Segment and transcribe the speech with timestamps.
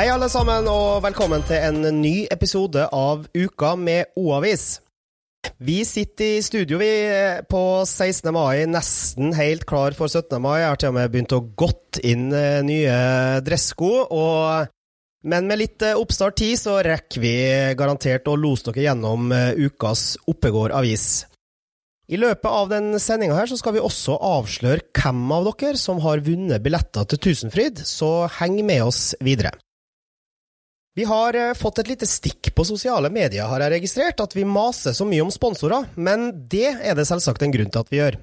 [0.00, 4.78] Hei, alle sammen, og velkommen til en ny episode av Uka med O-avis.
[5.60, 6.88] Vi sitter i studio vi
[7.52, 8.30] på 16.
[8.32, 10.40] mai, nesten helt klar for 17.
[10.40, 10.62] mai.
[10.62, 12.96] Jeg har til og med begynt å gått inn eh, nye
[13.44, 13.92] dressko.
[14.08, 14.72] Og,
[15.28, 17.36] men med litt eh, oppstart tid så rekker vi
[17.76, 21.26] garantert å lose dere gjennom eh, ukas Oppegård avis.
[22.08, 26.00] I løpet av den sendinga her så skal vi også avsløre hvem av dere som
[26.08, 29.58] har vunnet billetter til Tusenfryd, så heng med oss videre.
[30.98, 34.46] Vi har eh, fått et lite stikk på sosiale medier, har jeg registrert, at vi
[34.48, 38.00] maser så mye om sponsorer, men det er det selvsagt en grunn til at vi
[38.00, 38.18] gjør.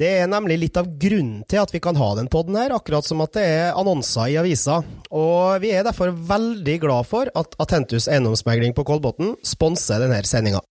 [0.00, 3.06] Det er nemlig litt av grunnen til at vi kan ha den podden her, akkurat
[3.06, 4.80] som at det er annonser i avisa,
[5.14, 10.64] og vi er derfor veldig glad for at Atentus eiendomsmegling på Kolbotn sponser denne sendinga.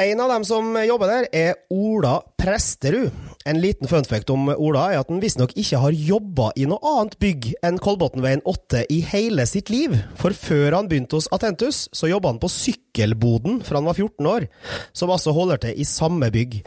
[0.00, 3.10] En av dem som jobber der, er Ola Presterud.
[3.44, 7.18] En liten funfact om Ola er at han visstnok ikke har jobba i noe annet
[7.20, 12.08] bygg enn Kolbotnveien 8 i hele sitt liv, for før han begynte hos Atentus, så
[12.08, 14.48] jobba han på Sykkelboden fra han var 14 år,
[14.96, 16.62] som altså holder til i samme bygg.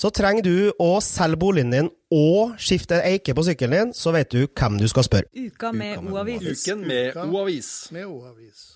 [0.00, 4.16] Så trenger du å selge boligen din og skifte en eike på sykkelen din, så
[4.16, 5.28] vet du hvem du skal spørre.
[5.36, 6.62] Uka med O-avis.
[6.64, 7.74] Uken med O-avis.
[7.92, 8.70] Med O-avis.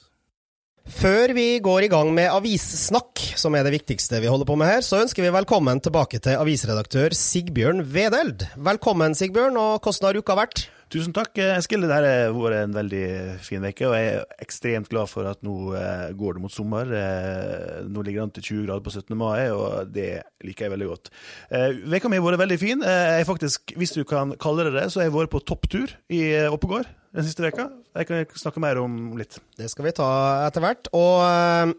[0.86, 4.70] Før vi går i gang med avissnakk, som er det viktigste vi holder på med
[4.70, 8.46] her, så ønsker vi velkommen tilbake til avisredaktør Sigbjørn Vedeld.
[8.54, 10.68] Velkommen, Sigbjørn, og hvordan har uka vært?
[10.86, 11.82] Tusen takk, Eskil.
[11.82, 13.06] Det har vært en veldig
[13.42, 16.92] fin uke, og jeg er ekstremt glad for at nå eh, går det mot sommer.
[16.94, 19.16] Eh, nå ligger det an til 20 grader på 17.
[19.18, 21.10] mai, og det liker jeg veldig godt.
[21.50, 22.86] Eh, Veka mi har vært veldig fin.
[22.86, 25.90] Eh, jeg faktisk, hvis du kan kalle det det, så har jeg vært på topptur
[26.06, 27.66] i eh, Oppegård den siste veka.
[27.96, 29.40] Jeg kan snakke mer om litt.
[29.58, 30.06] Det skal vi ta
[30.46, 30.92] etter hvert.
[30.94, 31.74] Og eh,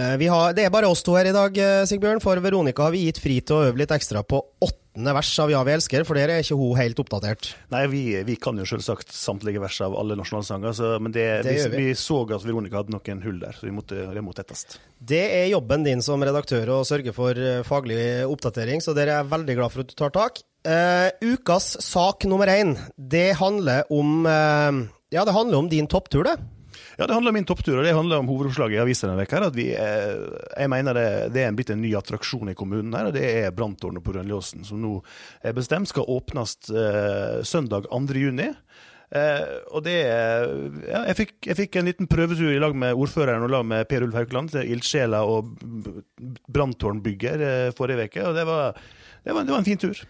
[0.00, 3.04] har, det er bare oss to her i dag, eh, Sigbjørn, for Veronica har vi
[3.04, 6.16] gitt fri til å øve litt ekstra på åttende vers av Ja, vi elsker, for
[6.16, 7.50] der er ikke hun helt oppdatert.
[7.72, 11.56] Nei, vi, vi kan jo selvsagt samtlige vers av alle nasjonalsanger, så, men det, Det
[11.74, 11.98] vi, vi.
[11.98, 14.64] så at Veronica hadde noen hull der, så vi måtte, det må tettes.
[14.96, 19.20] Det er jobben din som redaktør å sørge for eh, faglig oppdatering, så der er
[19.20, 20.42] jeg veldig glad for at du tar tak.
[20.62, 26.22] Uh, ukas sak nummer én, det handler om uh, Ja, det handler om din topptur,
[26.22, 26.36] det.
[27.02, 29.64] Ja, det handler om min topptur, og det handler om hovedoppslaget i avisa denne vi,
[29.74, 30.20] eh,
[30.54, 33.50] jeg mener det, det er blitt en ny attraksjon i kommunen her, og det er
[33.50, 35.00] branntårnet på Rønlåsen, som nå
[35.42, 37.98] er bestemt skal åpnes eh, søndag 2.
[38.22, 38.46] juni.
[39.18, 39.42] Eh,
[39.74, 43.50] og det ja, jeg, fikk, jeg fikk en liten prøvetur i lag med ordføreren og
[43.56, 45.58] lag med Per Ulf Haukeland, til ildsjela og
[46.54, 48.78] branntårnbygger eh, forrige uke, og det var,
[49.26, 50.06] det, var, det var en fin tur.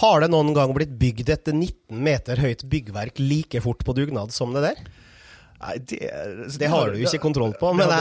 [0.00, 4.32] Har det noen gang blitt bygd et 19 meter høyt byggverk like fort på dugnad
[4.32, 4.86] som det der?
[5.62, 5.98] Nei, det,
[6.58, 7.98] Det har du jo ikke kontroll på, men Det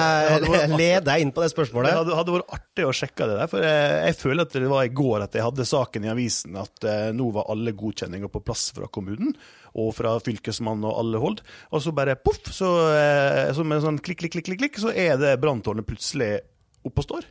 [0.48, 1.94] det jeg leder deg inn på det Det spørsmålet.
[2.00, 4.88] hadde, hadde vært artig å sjekke det der, for jeg, jeg føler at det var
[4.88, 8.42] i går at jeg hadde saken i avisen at eh, nå var alle godkjenninger på
[8.46, 9.36] plass fra kommunen
[9.78, 11.44] og fra fylkesmannen og alle hold.
[11.72, 14.90] Og så bare poff, så, eh, så med en sånn klikk, klikk, klikk, klikk, så
[14.92, 16.34] er det branntårnet plutselig
[16.82, 17.30] oppe og står.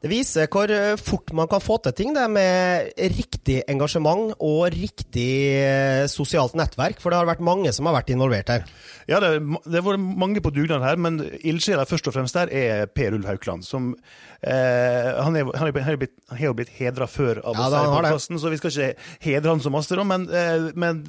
[0.00, 4.70] Det viser hvor eh, fort man kan få til ting det med riktig engasjement og
[4.72, 8.64] riktig eh, sosialt nettverk, for det har vært mange som har vært involvert her.
[9.10, 9.34] Ja, det,
[9.66, 13.18] det har vært mange på dugnad her, men ildsjela først og fremst der er Per
[13.18, 13.66] Ulf Haukland.
[13.68, 13.92] Som,
[14.42, 17.84] han, er, han, er, han, er blitt, han jo blitt hedra før av oss her
[17.84, 21.02] i podkasten, så vi skal ikke hedre han så masse, da, men, eh, men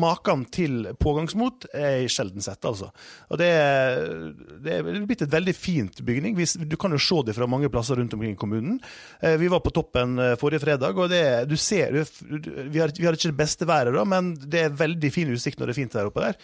[0.00, 2.90] maken til pågangsmot er sjelden sett, altså.
[3.30, 4.32] Og det, er-
[4.64, 6.36] det er blitt et veldig fint bygning.
[6.70, 8.80] Du kan jo se det fra mange plasser rundt omkring i kommunen.
[9.22, 13.06] Eh, vi var på toppen eh, forrige fredag, og det, du ser vi har, vi
[13.06, 15.80] har ikke det beste været, da, men det er veldig fin utsikt når det er
[15.82, 16.38] fint der oppe der.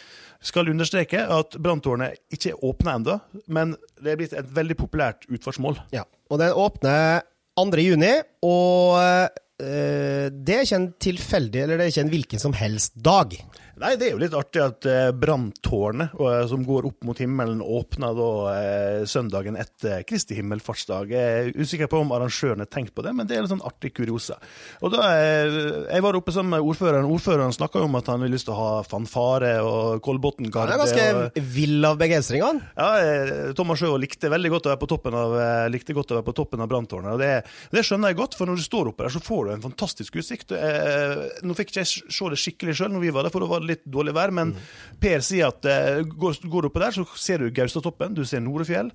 [0.47, 3.15] Skal understreke at branntårnet ikke er åpna ennå,
[3.49, 3.73] men
[4.05, 5.79] det er blitt et veldig populært utfartsmål.
[5.97, 6.05] Ja.
[6.31, 7.25] Og den åpner
[7.57, 7.67] 2.
[7.81, 8.13] juni,
[8.45, 12.93] og eh, det er ikke en tilfeldig, eller det er ikke en hvilken som helst
[13.01, 13.33] dag.
[13.77, 17.59] Nei, det er jo litt artig at eh, branntårnet, eh, som går opp mot himmelen,
[17.61, 21.11] åpner da eh, søndagen etter Kristi himmelfartsdag.
[21.13, 23.61] Jeg er usikker på om arrangørene har tenkt på det, men det er litt sånn
[23.69, 24.39] artig kuriosa.
[24.81, 25.59] Og da, eh,
[25.93, 27.05] Jeg var oppe sammen med ordføreren.
[27.13, 30.73] Ordføreren snakka om at han ville lyst til å ha fanfare og Han Kolbotn-garde.
[30.73, 32.47] er og- ganske vill av begeistringene.
[32.47, 32.63] han.
[32.77, 36.13] Ja, eh, Thomas Sjø likte veldig godt å være på toppen av, eh, likte godt
[36.17, 37.13] å være på toppen av branntårnet.
[37.13, 39.46] og det, det skjønner jeg godt, for når du står oppe der, så får du
[39.55, 40.53] en fantastisk utsikt.
[40.57, 43.51] Eh, nå fikk ikke jeg se det skikkelig sjøl når vi var der, for det
[43.51, 44.33] var litt dårlig vær.
[44.35, 44.55] Men
[45.03, 48.45] Per sier at eh, går, går du oppå der, så ser du Gaustatoppen, du ser
[48.45, 48.91] Norefjell.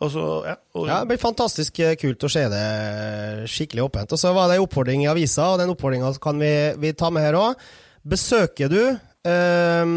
[0.00, 2.64] Og så, ja, og, Ja, Det blir fantastisk eh, kult å se det
[3.52, 4.16] skikkelig åpent.
[4.16, 7.12] Og så var det en oppfordring i avisa, og den oppfordringa kan vi, vi ta
[7.12, 7.70] med her òg.
[8.08, 9.94] Besøker du eh,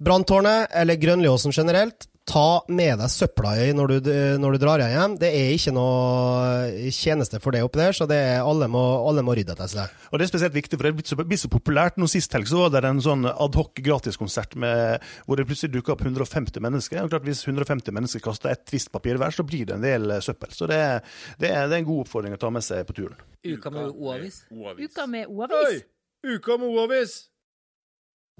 [0.00, 4.10] Branntårnet eller Grønliåsen generelt, ta med deg søpla i når du,
[4.40, 5.16] når du drar hjem.
[5.20, 9.24] Det er ikke noe tjeneste for det oppi der, så det er, alle, må, alle
[9.26, 9.96] må rydde etter seg.
[10.10, 11.98] Og Det er spesielt viktig, for det er blitt så, blitt så populært.
[12.00, 16.04] Nå Sist helg så var det en sånn adhoc gratiskonsert hvor det plutselig dukka opp
[16.06, 17.02] 150 mennesker.
[17.04, 20.10] Og klart Hvis 150 mennesker kaster ett tvist papir hver, så blir det en del
[20.14, 20.54] eh, søppel.
[20.54, 21.00] Så det er,
[21.38, 23.18] det, er, det er, en god oppfordring å ta med seg på turen.
[23.46, 24.44] Uka med O-avis.
[24.50, 25.84] Uka med O-avis.
[26.26, 27.29] Uka med O-avis!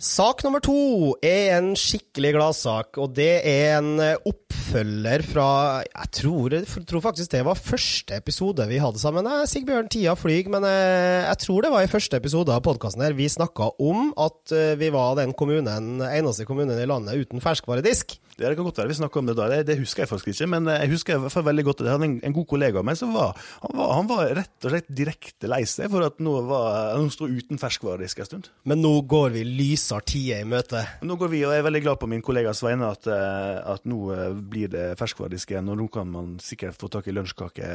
[0.01, 5.49] Sak nummer to er en skikkelig gladsak, og det er en eh, oppfølger fra
[5.85, 9.29] Jeg tror, jeg tror, faktisk det var første episode vi hadde sammen.
[9.45, 13.19] Sigbjørn, tida flyr, men jeg, jeg tror det var i første episode av podkasten her
[13.19, 18.17] vi snakka om at eh, vi var den kommunen, eneste kommunen i landet uten ferskvaredisk.
[18.41, 20.49] Det kan godt være vi snakka om det da, det, det, husker jeg faktisk ikke.
[20.55, 22.97] Men jeg husker jeg veldig godt at jeg hadde en, en god kollega av meg
[22.97, 26.39] som var han, var han, var rett og slett direkte lei seg for at nå,
[26.49, 28.49] var, nå sto uten ferskvaredisk en stund.
[28.65, 29.45] Men nå går vi
[29.91, 30.83] lysere tider i møte.
[31.03, 33.85] Nå går vi, og jeg er veldig glad på min kollegas vegne at, eh, at
[33.85, 35.69] nå eh, blir det ferskvaredisk igjen.
[35.69, 37.67] Og nå kan man sikkert få tak i lunsjkake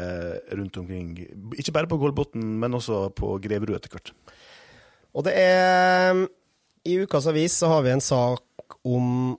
[0.56, 1.17] rundt omkring.
[1.57, 4.13] Ikke bare på Kolbotn, men også på Greverud etter hvert.
[5.15, 6.25] Og det er
[6.85, 8.44] I ukas avis så har vi en sak
[8.85, 9.38] om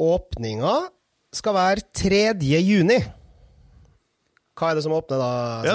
[0.00, 0.88] Åpninga
[1.34, 2.34] skal være 3.
[2.42, 2.98] juni.
[4.64, 5.30] Hva er det som åpner da?
[5.66, 5.74] Ja,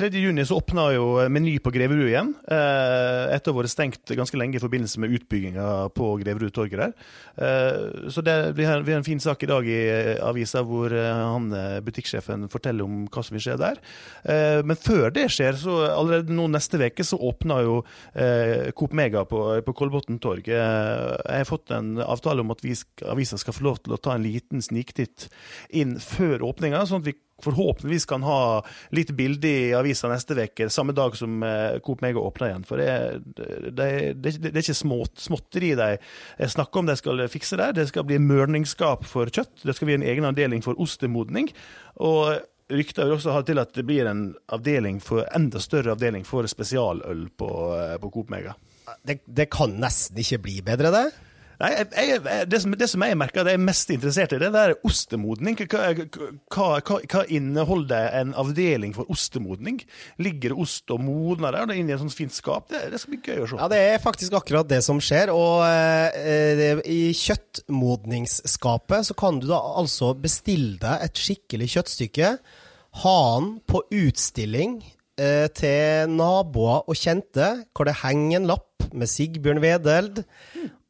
[0.00, 0.08] 3.
[0.16, 2.30] juni så åpna jo Meny på Greverud igjen.
[2.48, 6.94] Eh, etter å ha vært stengt ganske lenge i forbindelse med utbygginga på Greverud-torget der.
[7.36, 9.82] Eh, så det, vi, har, en fin sak i dag i
[10.24, 11.52] avisa hvor han,
[11.84, 13.84] butikksjefen forteller om hva som vil skje der.
[14.24, 17.78] Eh, men før det skjer, så allerede nå neste uke så åpner jo
[18.78, 20.48] Coop Mega på, på Kolbotn torg.
[20.48, 22.72] jeg har fått en avtale om at vi,
[23.04, 25.28] avisa skal få lov til å ta en liten sniktitt
[25.76, 28.60] inn før åpninga, sånn at vi forhåpentligvis kan ha
[28.96, 32.66] litt bilde i avisa neste uke, samme dag som eh, Coop Mega åpner igjen.
[32.68, 32.92] For det,
[33.36, 33.90] det,
[34.20, 35.90] det, det er ikke smått, småtteri de
[36.50, 37.74] snakker om de skal fikse der.
[37.76, 39.62] Det skal bli mørningsskap for kjøtt.
[39.64, 41.50] Det skal bli en egen avdeling for ostemodning.
[42.00, 42.40] Og
[42.70, 46.46] rykter vil også ha til at det blir en avdeling for, enda større avdeling for
[46.50, 48.54] spesialøl på, eh, på Coop Mega.
[49.06, 51.08] Det, det kan nesten ikke bli bedre, det?
[51.60, 54.38] Nei, jeg, jeg, det, som, det, som, jeg merker det jeg er mest interessert i,
[54.40, 55.58] det er ostemodning.
[55.68, 55.90] Hva,
[56.48, 59.82] hva, hva, inneholder en avdeling for ostemodning?
[60.24, 62.70] Ligger ost og modner der inni et sånt fint skap?
[62.72, 63.60] Det, det, skal bli gøy å se.
[63.60, 65.34] Ja, Det er faktisk akkurat det som skjer.
[65.36, 72.34] Og eh, i kjøttmodningsskapet så kan du da altså bestille deg et skikkelig kjøttstykke.
[73.04, 74.80] Ha den på utstilling
[75.20, 80.24] eh, til naboer og kjente, hvor det henger en lapp med Sigbjørn Wedeld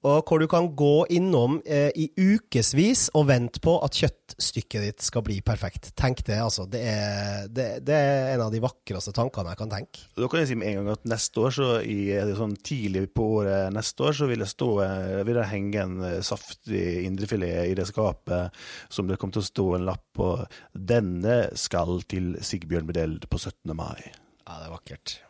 [0.07, 5.05] og hvor du kan gå innom eh, i ukevis og vente på at kjøttstykket ditt
[5.05, 5.91] skal bli perfekt.
[5.99, 6.65] Tenk det, altså.
[6.71, 10.07] Det er, det, det er, en av de vakreste tankene jeg kan tenke.
[10.17, 11.99] Da kan jeg si med en gang at neste år, så i,
[12.39, 15.97] sånn tidlig på året neste år, så vil det, stå, eh, vil det henge en
[16.09, 18.57] eh, saftig indrefilet i det skapet
[18.89, 20.33] som det kommer til å stå en lapp på.
[20.75, 23.77] 'Denne skal til Sigbjørn Bedeld på 17.
[23.77, 24.15] mai'.
[24.47, 25.21] Ja, det er vakkert.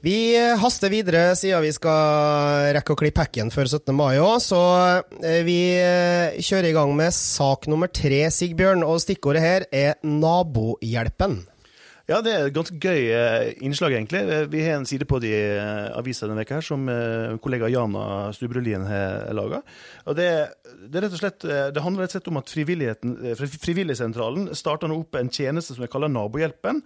[0.00, 3.92] Vi haster videre siden vi skal rekke å klippe hekken før 17.
[3.92, 4.60] mai òg, så
[5.20, 8.80] eh, vi eh, kjører i gang med sak nummer tre, Sigbjørn.
[8.80, 11.42] Og stikkordet her er Nabohjelpen.
[12.08, 14.24] Ja, det er et ganske gøy eh, innslag, egentlig.
[14.54, 15.34] Vi har en side på de
[15.92, 16.88] avisa denne veka her som
[17.44, 19.60] kollega Jana Stubrulien har laga.
[20.16, 20.30] Det,
[20.80, 22.56] det, det, handler rett og slett om at
[23.68, 26.80] Frivilligsentralen starter nå opp en tjeneste som de kaller Nabohjelpen.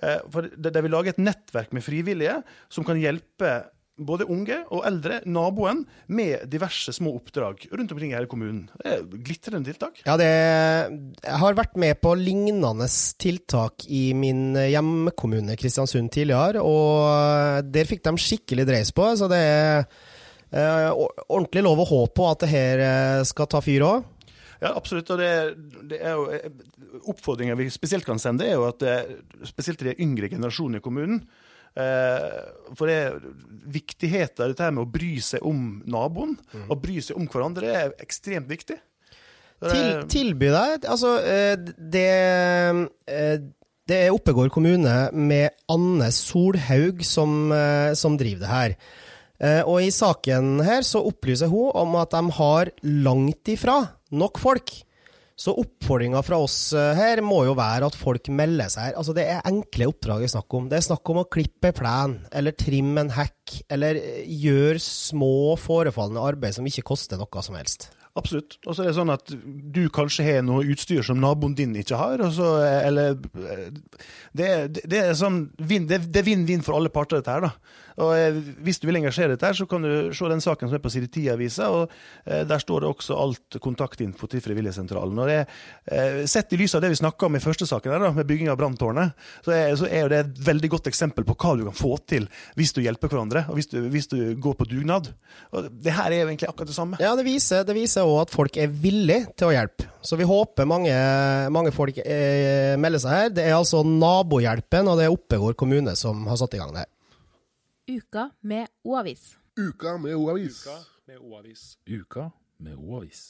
[0.00, 2.40] Eh, for de vil lage et nettverk med frivillige
[2.72, 3.60] som kan hjelpe
[4.00, 8.62] både unge og eldre, naboen, med diverse små oppdrag rundt omkring i hele kommunen.
[8.80, 10.00] Det er glitrende tiltak.
[10.06, 10.30] Ja, det,
[11.24, 12.88] jeg har vært med på lignende
[13.20, 19.10] tiltak i min hjemkommune Kristiansund tidligere, og der fikk de skikkelig dreis på.
[19.20, 19.84] Så det er
[20.48, 20.88] eh,
[21.28, 24.08] ordentlig lov å håpe på at det her eh, skal ta fyr òg.
[24.60, 25.08] Ja, absolutt.
[25.12, 25.30] Og det,
[25.90, 26.50] det er jo eh,
[27.08, 28.96] Oppfordringa vi spesielt kan sende, er jo at det,
[29.48, 31.22] spesielt de yngre generasjonene i kommunen
[31.80, 32.28] eh,
[32.76, 32.98] For det
[33.72, 36.68] viktigheten av dette her med å bry seg om naboen, mm.
[36.68, 38.78] og bry seg om hverandre, det er ekstremt viktig.
[39.60, 42.10] Til, tilby deg Altså, eh, det
[43.90, 47.50] det er Oppegård kommune med Anne Solhaug som,
[47.98, 48.74] som driver det her.
[49.40, 53.78] Og i saken her så opplyser hun om at de har langt ifra
[54.12, 54.74] nok folk.
[55.40, 58.96] Så oppfordringa fra oss eh, her må jo være at folk melder seg her.
[59.00, 60.66] Altså, det er enkle oppdrag det snakk om.
[60.68, 65.56] Det er snakk om å klippe plen, eller trimme en hekk, eller eh, gjøre små,
[65.56, 67.88] forefallende arbeid som ikke koster noe som helst.
[68.18, 68.56] Absolutt.
[68.66, 71.98] Og så er det sånn at du kanskje har noe utstyr som naboen din ikke
[72.00, 72.22] har.
[72.26, 73.14] Og så, eller
[74.32, 77.46] Det, det, det er sånn det, vinn-vinn for alle parter, dette her.
[77.46, 77.52] da.
[78.00, 80.82] Og eh, Hvis du vil engasjere deg, så kan du se den saken som er
[80.82, 81.68] på side 10 i avisa.
[81.74, 81.92] og
[82.26, 85.18] eh, Der står det også alt kontaktinfo til Frivilligsentralen.
[85.20, 85.40] Og det,
[85.90, 88.28] eh, Sett i lys av det vi snakka om i første saken, her, da, med
[88.28, 89.14] bygging av branntårnet,
[89.44, 92.28] så, er, så er det et veldig godt eksempel på hva du kan få til
[92.58, 95.12] hvis du hjelper hverandre, og hvis du, hvis du går på dugnad.
[95.54, 97.00] Og Det her er jo egentlig akkurat det samme.
[97.02, 99.88] Ja, det viser, det viser også at folk er villige til å hjelpe.
[100.04, 100.94] Så vi håper mange,
[101.52, 103.34] mange folk eh, melder seg her.
[103.36, 106.86] Det er altså Nabohjelpen og det er Oppegård kommune som har satt i gang det
[106.86, 106.92] her.
[107.90, 109.34] Uka med O-avis.
[109.58, 110.62] Uka med O-avis.
[110.64, 110.78] Uka
[111.10, 111.66] med O-avis.
[111.90, 112.30] Uka
[112.62, 113.28] med O-avis.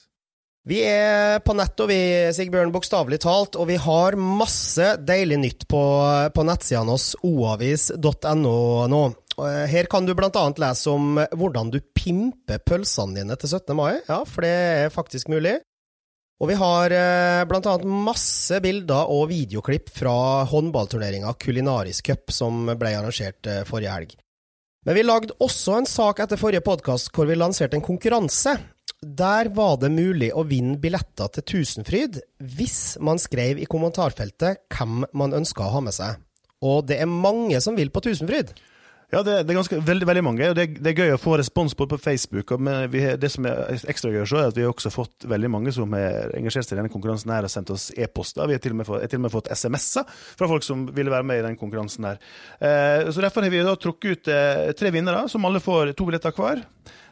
[0.68, 1.98] Vi er på nett, og vi,
[2.36, 5.80] Sigbjørn, bokstavelig talt, og vi har masse deilig nytt på,
[6.36, 8.52] på nettsidene hos oavis.no
[8.92, 9.00] nå.
[9.70, 10.44] Her kan du bl.a.
[10.60, 13.74] lese om hvordan du pimper pølsene dine til 17.
[13.78, 14.00] mai.
[14.08, 15.58] Ja, for det er faktisk mulig.
[16.40, 17.74] Og vi har eh, bl.a.
[17.84, 24.14] masse bilder og videoklipp fra håndballturneringa Kulinarisk Cup, som ble arrangert eh, forrige helg.
[24.88, 28.56] Men vi lagde også en sak etter forrige podkast hvor vi lanserte en konkurranse.
[29.00, 32.16] Der var det mulig å vinne billetter til Tusenfryd
[32.56, 36.16] hvis man skrev i kommentarfeltet hvem man ønska å ha med seg.
[36.64, 38.54] Og det er mange som vil på Tusenfryd.
[39.10, 40.48] Ja, det, det er ganske, veldig, veldig mange.
[40.52, 42.52] og det, det, er gøy å få respons på, på Facebook.
[42.54, 42.62] og
[42.92, 45.90] vi, Det som er ekstra gøy, er at vi har også fått veldig mange som
[45.98, 48.46] har engasjert seg i denne konkurransen her og sendt oss e-poster.
[48.46, 50.06] Vi har til og med fått, til fått SMS-er
[50.38, 52.06] fra folk som ville være med i den konkurransen.
[52.06, 52.22] her.
[52.62, 56.06] Eh, så Derfor har vi da trukket ut eh, tre vinnere, som alle får to
[56.06, 56.62] billetter hver.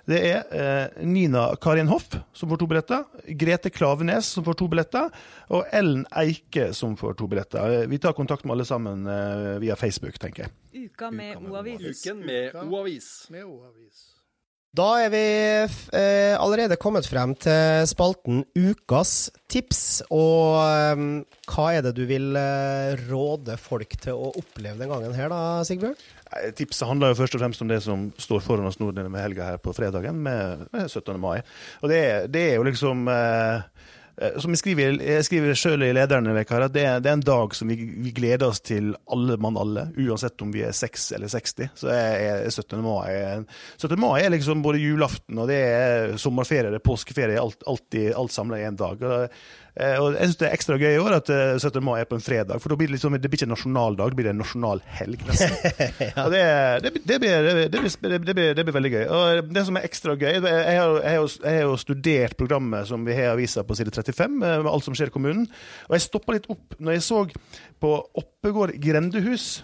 [0.08, 3.04] Det er eh, Nina Karin Hoff som får to billetter.
[3.28, 5.10] Grete Klavenes som får to billetter.
[5.52, 7.84] Og Ellen Eike som får to billetter.
[7.92, 10.88] Vi tar kontakt med alle sammen eh, via Facebook, tenker jeg.
[10.88, 12.06] Uka med O-avis.
[12.06, 13.10] Uken med O-avis.
[14.78, 15.20] Da er vi
[15.98, 19.80] eh, allerede kommet frem til spalten Ukas tips.
[20.14, 21.02] Og eh,
[21.50, 25.64] hva er det du vil eh, råde folk til å oppleve den gangen her, da,
[25.66, 25.98] Sigbjørn?
[26.54, 29.48] Tipset handler jo først og fremst om det som står foran oss nå denne helga
[29.50, 31.16] her på fredagen, med, med 17.
[31.18, 31.40] mai.
[31.82, 33.66] Og det, det er jo liksom eh,
[34.42, 37.54] som jeg skriver, jeg selv i lederen her, at det er, det er en dag
[37.54, 41.30] som vi, vi, gleder oss til alle mann alle, uansett om vi er 6 eller
[41.30, 41.68] 60.
[41.78, 42.82] Så er, er 17.
[42.82, 43.44] mai
[43.78, 43.94] 17.
[44.00, 48.34] mai er liksom både julaften og det er sommerferie, det er påskeferie, alt, alltid, alt
[48.34, 49.06] samla i én dag.
[49.06, 51.68] Og, Eh, og jeg synes Det er ekstra gøy i år at 17.
[51.68, 53.54] Eh, mai er på en fredag, for da blir det, liksom, det blir ikke en
[53.54, 55.22] nasjonaldag, det blir en nasjonalhelg.
[56.08, 56.24] ja.
[56.24, 56.42] Og det,
[56.82, 59.04] det, det, blir, det, blir, det, blir, veldig gøy.
[59.06, 63.36] Og Det som er ekstra gøy Jeg har, jo studert programmet som vi har i
[63.36, 65.46] avisa på side 35, eh, med alt som skjer i kommunen.
[65.86, 67.24] Og jeg stoppa litt opp når jeg så
[67.78, 69.60] på Oppegård grendehus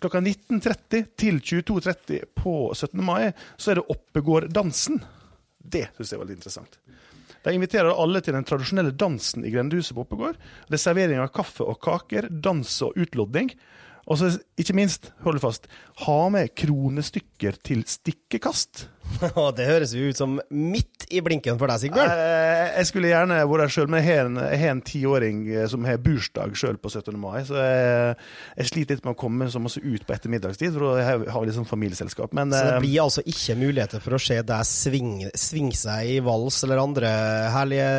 [0.00, 3.00] klokka 19.30 til 22.30 på 17.
[3.04, 5.00] mai, så er det Oppegårddansen.
[5.60, 6.79] Det syns jeg var litt interessant.
[7.44, 10.40] De inviterer alle til den tradisjonelle dansen i grendehuset på Oppegård.
[10.68, 13.52] Det er servering av kaffe og kaker, dans og utlodding.
[14.10, 14.30] Og så
[14.60, 15.68] ikke minst, hold fast,
[16.04, 18.88] ha med kronestykker til stikkekast.
[19.56, 22.12] det høres jo ut som midt i blinken for deg, Sigbjørn.
[22.14, 25.98] Eh, jeg skulle gjerne vært der sjøl, men jeg har en, tiåring eh, som har
[26.02, 27.12] bursdag sjøl på 17.
[27.20, 27.42] mai.
[27.48, 28.14] Så jeg,
[28.60, 31.58] jeg, sliter litt med å komme så masse ut på ettermiddagstid, for jeg har litt
[31.58, 32.34] sånn familieselskap.
[32.36, 36.14] Men, så det eh, blir altså ikke muligheter for å se deg svinge, svinge seg
[36.14, 37.12] i vals eller andre
[37.56, 37.92] herlige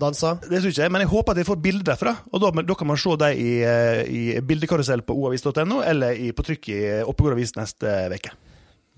[0.00, 0.38] danser?
[0.46, 2.14] Det syns jeg, men jeg håper at jeg får bilder derfra.
[2.30, 3.54] Og da, da kan man se dem i,
[4.06, 8.36] i bildekarusell på oavis.no, eller i, på trykk i Oppegård Avis neste uke.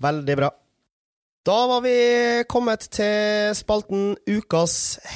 [0.03, 0.53] Veldig bra.
[1.43, 1.93] Da var vi
[2.47, 4.75] kommet til spalten Ukas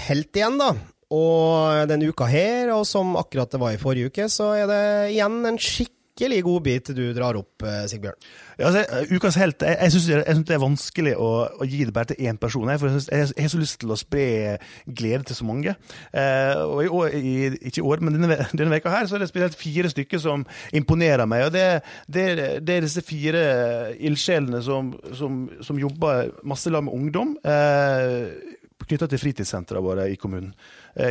[0.10, 0.74] helt igjen, da.
[1.16, 4.82] Og denne uka her, og som akkurat det var i forrige uke, så er det
[5.14, 8.18] igjen en skikk skikkelig godbit du drar opp, eh, Sigbjørn.
[8.58, 11.30] Ja, altså, ukas helt Jeg, jeg syns det er vanskelig å,
[11.62, 12.68] å, gi det bare til én person.
[12.70, 14.58] Jeg, for jeg, synes, jeg, har så lyst til å spre
[14.88, 15.76] glede til så mange.
[16.12, 17.36] Eh, og i i,
[17.70, 20.46] Ikke i år, men denne, denne veka her så er det spesielt fire stykker som
[20.74, 21.46] imponerer meg.
[21.48, 22.28] og Det, det,
[22.66, 27.36] det er disse fire ildsjelene som, som, som, jobber masse med ungdom.
[27.46, 28.56] Eh,
[28.88, 30.54] knytta til fritidssentrene våre i kommunen.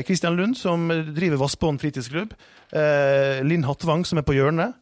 [0.07, 2.35] Kristian eh, Lund, som driver Vassbånd fritidsklubb.
[2.73, 4.75] Eh, Linn Hattvang, som er på hjørnet.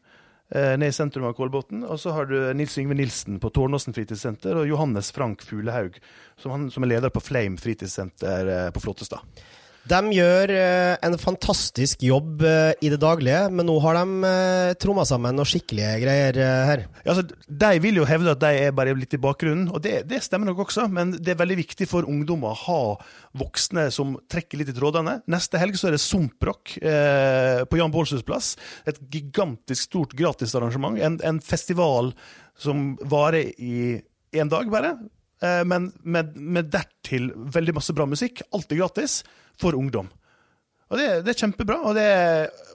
[0.51, 1.85] Eh, ned i sentrum av Kolbotn.
[1.89, 5.97] Og så har du Nils Yngve Nilsen på Tårnåsen fritidssenter, og Johannes Frank Fuglehaug,
[6.37, 9.25] som, som, er leder på Flame fritidssenter eh, på Flåttestad.
[9.85, 14.71] De gjør eh, en fantastisk jobb eh, i det daglige, men nå har de eh,
[14.81, 16.85] tromma sammen noen skikkelige greier her.
[17.03, 20.07] Ja, altså, de vil jo hevde at de er bare litt i bakgrunnen, og det,
[20.09, 20.87] det, stemmer nok også.
[20.89, 22.81] Men det er veldig viktig for ungdommer å ha
[23.37, 25.19] voksne som trekker litt i trådene.
[25.29, 28.55] Neste helg så er det Sumprock eh, på Jan Bålshus plass.
[28.89, 30.97] Et gigantisk stort gratisarrangement.
[30.97, 32.15] En, en festival
[32.57, 34.01] som varer i
[34.33, 34.97] én dag, bare.
[35.45, 38.47] eh, men med, med dertil veldig masse bra musikk.
[38.49, 39.21] Alltid gratis
[39.61, 40.11] for ungdom.
[40.93, 41.77] Og det, det er kjempebra.
[41.89, 42.09] Og det,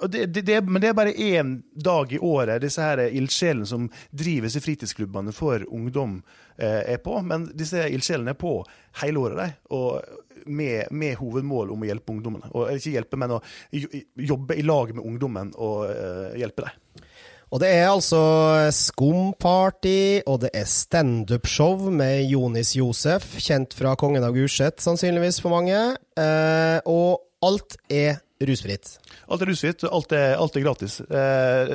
[0.04, 4.58] og det, men det er bare én dag i året disse her ildsjelene som drives
[4.58, 6.18] i fritidsklubbene for ungdom,
[6.58, 7.20] eh, er på.
[7.24, 8.58] Men disse ildsjelene er på
[9.04, 10.18] hele året, de.
[10.50, 12.50] Med, med hovedmål om å hjelpe ungdommene.
[12.56, 17.06] Og ikke hjelpe, men å jobbe i lag med ungdommen og eh, hjelpe dem.
[17.50, 18.20] Og det er altså
[18.76, 25.56] Skumparty, og det er standup-show med Jonis Josef, kjent fra Kongen av Gulset, sannsynligvis for
[25.56, 25.80] mange.
[26.14, 28.94] Eh, og alt er rusfritt.
[29.34, 31.00] Alt er rusfritt, alt er, alt er gratis.
[31.02, 31.74] Eh,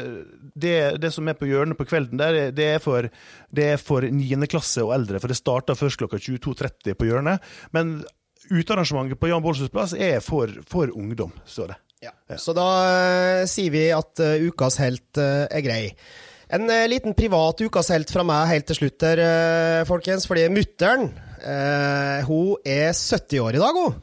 [0.54, 3.10] det, det som er på hjørnet på kvelden, der, det er for,
[3.50, 4.30] det er for 9.
[4.50, 7.54] klasse og eldre, for det starter først klokka 22.30 på hjørnet.
[7.74, 7.98] Men
[8.46, 11.83] utearrangementet på Jan Bolsøs plass er for, for ungdom, står det.
[12.40, 15.82] Så da uh, sier vi at uh, ukas helt uh, er grei.
[16.54, 20.26] En liten privat ukas helt fra meg helt til slutt der, eh, folkens.
[20.28, 21.08] Fordi mutter'n,
[21.42, 24.02] eh, hun er 70 år i dag, hun.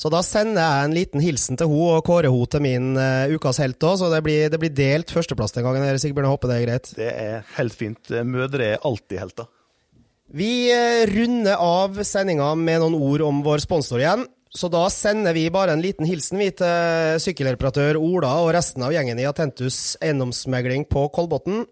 [0.00, 3.28] Så da sender jeg en liten hilsen til hun og kårer hun til min uh,
[3.28, 3.98] ukas helt òg.
[4.00, 6.24] Så det blir, det blir delt førsteplass den gangen, her, Sigbjørn.
[6.24, 6.92] Jeg håper det er greit.
[6.96, 8.08] Det er helt fint.
[8.24, 9.50] Mødre er alltid helter.
[10.32, 10.72] Vi
[11.10, 14.24] runder av sendinga med noen ord om vår sponsor igjen.
[14.50, 18.94] Så da sender vi bare en liten hilsen vi til sykkelreparatør Ola og resten av
[18.94, 21.62] gjengen i Atentus eiendomsmegling på Kolbotn.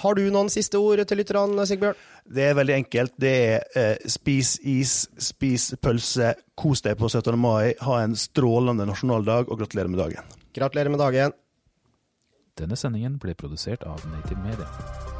[0.00, 1.98] Har du noen siste ord til lytterne, Sigbjørn?
[2.24, 3.12] Det er veldig enkelt.
[3.20, 7.36] Det er eh, spis is, spis pølse, kos deg på 17.
[7.36, 10.36] mai, ha en strålende nasjonaldag, og gratulerer med dagen.
[10.56, 11.36] Gratulerer med dagen.
[12.56, 15.11] Denne sendingen ble produsert av Native Media.